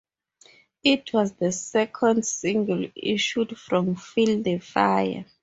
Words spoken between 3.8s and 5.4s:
"Feel the Fire".